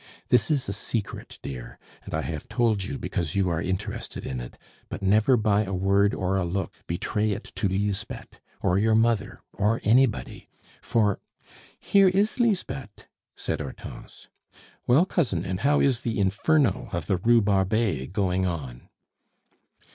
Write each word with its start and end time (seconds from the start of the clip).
This 0.29 0.49
is 0.49 0.67
a 0.67 0.73
secret, 0.73 1.37
dear, 1.43 1.77
and 2.05 2.15
I 2.15 2.21
have 2.23 2.49
told 2.49 2.83
you 2.83 2.97
because 2.97 3.35
you 3.35 3.49
are 3.49 3.61
interested 3.61 4.25
in 4.25 4.39
it, 4.39 4.57
but 4.89 5.03
never 5.03 5.37
by 5.37 5.63
a 5.63 5.75
word 5.75 6.15
or 6.15 6.37
a 6.37 6.43
look 6.43 6.73
betray 6.87 7.33
it 7.33 7.43
to 7.57 7.67
Lisbeth, 7.67 8.39
or 8.63 8.79
your 8.79 8.95
mother, 8.95 9.41
or 9.53 9.79
anybody, 9.83 10.49
for" 10.81 11.19
"Here 11.79 12.07
is 12.07 12.39
Lisbeth!" 12.39 13.05
said 13.35 13.61
Hortense. 13.61 14.27
"Well, 14.87 15.05
cousin, 15.05 15.45
and 15.45 15.59
how 15.59 15.79
is 15.79 15.99
the 15.99 16.19
Inferno 16.19 16.89
of 16.91 17.05
the 17.05 17.17
Rue 17.17 17.41
Barbet 17.41 18.11
going 18.11 18.47
on?" 18.47 18.89